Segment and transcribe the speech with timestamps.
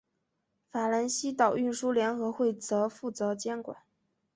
[0.71, 3.77] 法兰西岛运输联合会则负责监管。